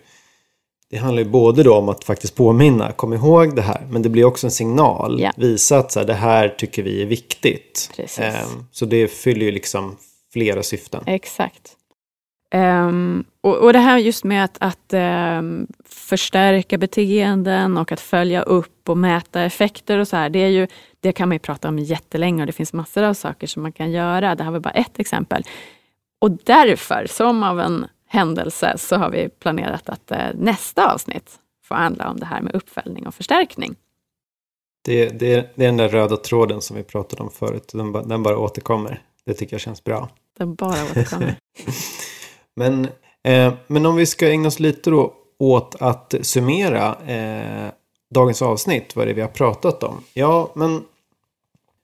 det 0.90 0.98
handlar 0.98 1.24
ju 1.24 1.30
både 1.30 1.64
då 1.64 1.76
om 1.76 1.90
att 1.90 2.04
faktiskt 2.04 2.36
påminna, 2.36 2.92
kom 2.92 3.14
ihåg 3.14 3.56
det 3.56 3.62
här, 3.62 3.88
men 3.90 4.02
det 4.02 4.10
blir 4.10 4.26
också 4.26 4.48
en 4.48 4.52
signal. 4.52 5.20
Ja. 5.20 5.32
Visa 5.38 5.78
att 5.78 5.92
så 5.92 6.00
här, 6.00 6.08
det 6.08 6.14
här 6.14 6.50
tycker 6.50 6.84
vi 6.84 7.02
är 7.02 7.06
viktigt. 7.06 7.92
Ehm, 8.18 8.66
så 8.72 8.86
det 8.86 9.08
fyller 9.08 9.46
ju 9.46 9.52
liksom 9.52 9.98
flera 10.34 10.64
syften. 10.64 11.04
Exakt. 11.06 11.76
Um, 12.56 13.24
och, 13.42 13.58
och 13.58 13.74
det 13.74 13.80
här 13.80 13.98
just 13.98 14.24
med 14.24 14.44
att, 14.44 14.58
att 14.60 14.94
um, 15.40 15.68
förstärka 15.86 16.78
beteenden 16.78 17.78
och 17.78 17.92
att 17.92 18.00
följa 18.00 18.42
upp 18.42 18.90
och 18.90 18.98
mäta 18.98 19.42
effekter 19.42 19.98
och 19.98 20.08
så 20.08 20.16
här, 20.16 20.30
det, 20.30 20.40
är 20.40 20.48
ju, 20.48 20.68
det 21.00 21.12
kan 21.12 21.30
man 21.30 21.36
ju 21.36 21.40
prata 21.40 21.68
om 21.68 21.80
jättelänge 21.80 22.44
och 22.44 22.48
det 22.48 22.54
finns 22.54 22.74
massor 22.74 23.04
av 23.04 23.14
saker 23.14 23.48
som 23.48 23.62
man 23.62 23.72
kan 23.72 23.92
göra. 23.92 24.36
Det 24.36 24.44
här 24.44 24.52
var 24.52 24.60
bara 24.60 24.74
ett 24.74 25.00
exempel. 25.00 25.44
Och 26.22 26.32
därför, 26.32 27.06
som 27.10 27.44
av 27.44 27.60
en 27.60 27.86
händelse, 28.10 28.78
så 28.78 28.96
har 28.96 29.10
vi 29.10 29.30
planerat 29.30 29.90
att 29.90 30.12
uh, 30.12 30.18
nästa 30.34 30.94
avsnitt 30.94 31.40
får 31.64 31.76
handla 31.76 32.10
om 32.10 32.20
det 32.20 32.26
här 32.26 32.42
med 32.42 32.56
uppföljning 32.56 33.08
och 33.08 33.16
förstärkning. 33.16 33.76
Det, 34.86 35.10
det, 35.10 35.50
det 35.56 35.64
är 35.64 35.68
den 35.68 35.78
där 35.78 35.90
röda 35.90 36.18
tråden 36.18 36.62
som 36.62 36.78
vi 36.78 36.84
pratade 36.84 37.24
om 37.24 37.32
förut. 37.32 37.72
Den, 37.74 37.92
ba, 37.92 38.02
den 38.02 38.24
bara 38.24 38.38
återkommer. 38.38 39.02
Det 39.26 39.34
tycker 39.34 39.54
jag 39.54 39.62
känns 39.62 39.84
bra. 39.84 40.10
Den 40.38 40.56
bara 40.56 40.84
återkommer. 40.84 41.36
Men, 42.56 42.88
eh, 43.24 43.54
men 43.68 43.86
om 43.86 43.96
vi 43.96 44.06
ska 44.06 44.30
ägna 44.30 44.48
oss 44.48 44.60
lite 44.60 44.90
då 44.90 45.14
åt 45.38 45.76
att 45.80 46.16
summera 46.22 46.96
eh, 47.08 47.72
dagens 48.10 48.42
avsnitt, 48.42 48.96
vad 48.96 49.08
det 49.08 49.12
är 49.12 49.16
vi 49.16 49.22
har 49.22 49.28
pratat 49.28 49.84
om. 49.84 50.04
Ja, 50.14 50.52
men 50.56 50.84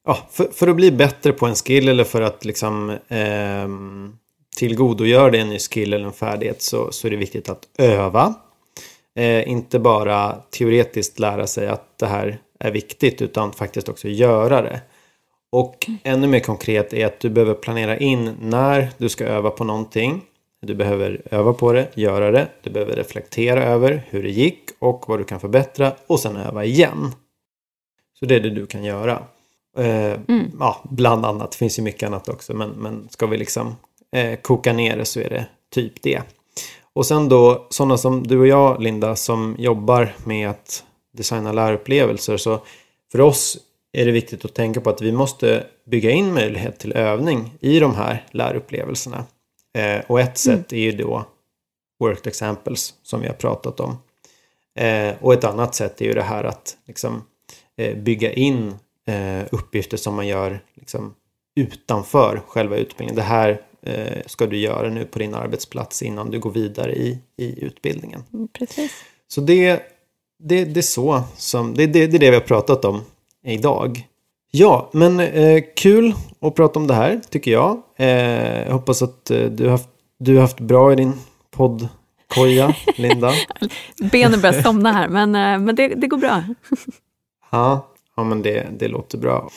ja, 0.05 0.17
för, 0.31 0.43
för 0.45 0.67
att 0.67 0.75
bli 0.75 0.91
bättre 0.91 1.33
på 1.33 1.45
en 1.45 1.55
skill 1.55 1.87
eller 1.87 2.03
för 2.03 2.21
att 2.21 2.45
liksom 2.45 2.89
eh, 2.89 3.67
tillgodogöra 4.55 5.29
dig 5.31 5.41
en 5.41 5.49
ny 5.49 5.59
skill 5.59 5.93
eller 5.93 6.05
en 6.05 6.13
färdighet 6.13 6.61
så, 6.61 6.91
så 6.91 7.07
är 7.07 7.11
det 7.11 7.17
viktigt 7.17 7.49
att 7.49 7.67
öva. 7.77 8.33
Eh, 9.15 9.49
inte 9.49 9.79
bara 9.79 10.35
teoretiskt 10.49 11.19
lära 11.19 11.47
sig 11.47 11.67
att 11.67 11.97
det 11.99 12.05
här 12.05 12.39
är 12.59 12.71
viktigt 12.71 13.21
utan 13.21 13.53
faktiskt 13.53 13.89
också 13.89 14.07
göra 14.07 14.61
det. 14.61 14.81
Och 15.51 15.87
ännu 16.03 16.27
mer 16.27 16.39
konkret 16.39 16.93
är 16.93 17.05
att 17.05 17.19
du 17.19 17.29
behöver 17.29 17.53
planera 17.53 17.97
in 17.97 18.35
när 18.41 18.89
du 18.97 19.09
ska 19.09 19.25
öva 19.25 19.49
på 19.49 19.63
någonting. 19.63 20.21
Du 20.61 20.75
behöver 20.75 21.21
öva 21.31 21.53
på 21.53 21.73
det, 21.73 21.87
göra 21.93 22.31
det. 22.31 22.47
Du 22.61 22.69
behöver 22.69 22.95
reflektera 22.95 23.63
över 23.63 24.03
hur 24.09 24.23
det 24.23 24.29
gick 24.29 24.61
och 24.79 25.03
vad 25.07 25.19
du 25.19 25.23
kan 25.23 25.39
förbättra 25.39 25.91
och 26.07 26.19
sen 26.19 26.35
öva 26.35 26.65
igen. 26.65 27.11
Så 28.19 28.25
det 28.25 28.35
är 28.35 28.39
det 28.39 28.49
du 28.49 28.65
kan 28.65 28.83
göra. 28.83 29.23
Eh, 29.77 30.19
Mm. 30.27 30.51
ja, 30.59 30.83
bland 30.89 31.25
annat, 31.25 31.51
det 31.51 31.57
finns 31.57 31.79
ju 31.79 31.83
mycket 31.83 32.07
annat 32.07 32.29
också, 32.29 32.53
men, 32.53 32.69
men 32.69 33.07
ska 33.09 33.27
vi 33.27 33.37
liksom 33.37 33.75
eh, 34.15 34.35
koka 34.35 34.73
ner 34.73 34.97
det 34.97 35.05
så 35.05 35.19
är 35.19 35.29
det 35.29 35.45
typ 35.73 36.03
det. 36.03 36.21
Och 36.93 37.05
sen 37.05 37.29
då 37.29 37.67
sådana 37.69 37.97
som 37.97 38.27
du 38.27 38.39
och 38.39 38.47
jag, 38.47 38.81
Linda, 38.81 39.15
som 39.15 39.55
jobbar 39.59 40.15
med 40.25 40.49
att 40.49 40.83
designa 41.13 41.51
lärupplevelser. 41.51 42.37
Så 42.37 42.61
för 43.11 43.21
oss 43.21 43.57
är 43.93 44.05
det 44.05 44.11
viktigt 44.11 44.45
att 44.45 44.53
tänka 44.53 44.81
på 44.81 44.89
att 44.89 45.01
vi 45.01 45.11
måste 45.11 45.67
bygga 45.85 46.11
in 46.11 46.33
möjlighet 46.33 46.79
till 46.79 46.93
övning 46.93 47.53
i 47.59 47.79
de 47.79 47.95
här 47.95 48.25
lärupplevelserna. 48.31 49.25
Eh, 49.77 50.01
och 50.07 50.19
ett 50.19 50.37
sätt 50.37 50.73
är 50.73 50.77
ju 50.77 50.91
då 50.91 51.25
worked 51.99 52.27
examples 52.27 52.93
som 53.03 53.21
vi 53.21 53.27
har 53.27 53.33
pratat 53.33 53.79
om. 53.79 53.97
Eh, 54.79 55.13
och 55.21 55.33
ett 55.33 55.43
annat 55.43 55.75
sätt 55.75 56.01
är 56.01 56.05
ju 56.05 56.13
det 56.13 56.21
här 56.21 56.43
att 56.43 56.77
liksom, 56.87 57.23
eh, 57.77 57.97
bygga 57.97 58.33
in 58.33 58.75
eh, 59.07 59.43
uppgifter 59.51 59.97
som 59.97 60.15
man 60.15 60.27
gör 60.27 60.59
liksom, 60.73 61.13
utanför 61.55 62.41
själva 62.47 62.77
utbildningen. 62.77 63.15
Det 63.15 63.21
här 63.21 63.61
eh, 63.85 64.21
ska 64.25 64.47
du 64.47 64.57
göra 64.57 64.89
nu 64.89 65.05
på 65.05 65.19
din 65.19 65.33
arbetsplats 65.33 66.01
innan 66.01 66.31
du 66.31 66.39
går 66.39 66.51
vidare 66.51 66.95
i, 66.95 67.19
i 67.37 67.65
utbildningen. 67.65 68.23
Mm, 68.33 68.47
Precis. 68.47 68.91
Så 69.27 69.41
det, 69.41 69.81
det, 70.39 70.65
det 70.65 70.79
är 70.79 70.81
så 70.81 71.23
som, 71.37 71.73
det, 71.73 71.85
det, 71.85 72.07
det 72.07 72.17
är 72.17 72.19
det 72.19 72.29
vi 72.29 72.35
har 72.35 72.41
pratat 72.41 72.85
om 72.85 73.01
idag. 73.45 74.07
Ja, 74.51 74.89
men 74.93 75.19
eh, 75.19 75.63
kul 75.75 76.13
att 76.41 76.55
prata 76.55 76.79
om 76.79 76.87
det 76.87 76.93
här 76.93 77.21
tycker 77.29 77.51
jag. 77.51 77.81
Eh, 77.97 78.63
jag 78.65 78.73
hoppas 78.73 79.01
att 79.01 79.31
eh, 79.31 79.43
du, 79.43 79.63
har 79.63 79.71
haft, 79.71 79.89
du 80.19 80.33
har 80.35 80.41
haft 80.41 80.59
bra 80.59 80.93
i 80.93 80.95
din 80.95 81.13
poddkoja, 81.51 82.75
Linda. 82.95 83.33
Benen 84.11 84.41
börjar 84.41 84.61
somna 84.61 84.91
här, 84.91 85.07
men, 85.07 85.35
eh, 85.35 85.65
men 85.65 85.75
det, 85.75 85.87
det 85.87 86.07
går 86.07 86.17
bra. 86.17 86.43
Ja, 87.51 87.87
ja 88.15 88.23
men 88.23 88.41
det, 88.41 88.67
det 88.79 88.87
låter 88.87 89.17
bra. 89.17 89.49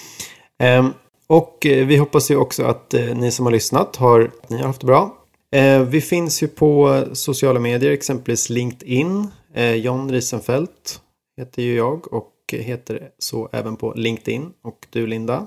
Ehm, 0.59 0.93
och 1.29 1.67
eh, 1.67 1.87
vi 1.87 1.97
hoppas 1.97 2.31
ju 2.31 2.37
också 2.37 2.65
att 2.65 2.95
eh, 2.95 3.17
ni 3.17 3.31
som 3.31 3.47
har 3.47 3.53
lyssnat 3.53 3.97
har, 3.97 4.31
ni 4.49 4.57
har 4.57 4.67
haft 4.67 4.81
det 4.81 4.87
bra. 4.87 5.17
Eh, 5.53 5.83
vi 5.83 6.01
finns 6.01 6.43
ju 6.43 6.49
på 6.49 7.05
sociala 7.13 7.61
medier, 7.61 7.93
exempelvis 7.93 8.51
LinkedIn. 8.51 9.29
John 9.77 10.11
Riesenfeldt 10.11 11.01
heter 11.37 11.63
ju 11.63 11.77
jag 11.77 12.13
och 12.13 12.33
heter 12.53 13.11
så 13.19 13.49
även 13.53 13.77
på 13.77 13.93
LinkedIn. 13.97 14.53
Och 14.63 14.87
du 14.91 15.07
Linda? 15.07 15.47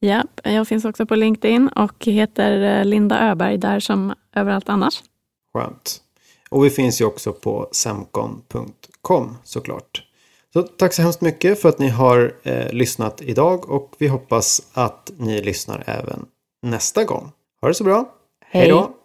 Ja, 0.00 0.24
jag 0.44 0.68
finns 0.68 0.84
också 0.84 1.06
på 1.06 1.14
LinkedIn 1.14 1.68
och 1.68 2.04
heter 2.04 2.84
Linda 2.84 3.30
Öberg 3.30 3.58
där 3.58 3.80
som 3.80 4.14
överallt 4.34 4.68
annars. 4.68 5.02
Skönt. 5.52 6.02
Och 6.50 6.64
vi 6.64 6.70
finns 6.70 7.00
ju 7.00 7.04
också 7.04 7.32
på 7.32 7.68
semcon.com 7.72 9.36
såklart. 9.44 10.07
Så 10.52 10.62
tack 10.62 10.92
så 10.92 11.02
hemskt 11.02 11.20
mycket 11.20 11.60
för 11.60 11.68
att 11.68 11.78
ni 11.78 11.88
har 11.88 12.32
eh, 12.42 12.72
lyssnat 12.72 13.22
idag 13.22 13.70
och 13.70 13.94
vi 13.98 14.08
hoppas 14.08 14.62
att 14.72 15.12
ni 15.18 15.42
lyssnar 15.42 15.84
även 15.86 16.26
nästa 16.62 17.04
gång. 17.04 17.32
Ha 17.60 17.68
det 17.68 17.74
så 17.74 17.84
bra. 17.84 18.14
Hej 18.44 18.68
då! 18.68 18.97